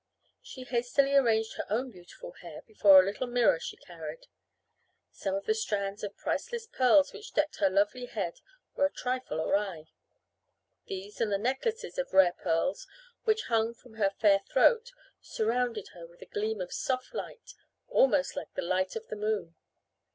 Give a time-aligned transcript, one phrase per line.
[0.41, 4.25] She hastily arranged her own beautiful hair before a little mirror she carried.
[5.11, 8.39] Some of the strands of priceless pearls which decked her lovely head
[8.73, 9.91] were a trifle awry.
[10.87, 12.87] These and the necklaces of rare pearls
[13.25, 14.91] which hung about her fair throat
[15.21, 17.53] surrounded her with a gleam of soft light
[17.87, 19.53] almost like the light of the moon.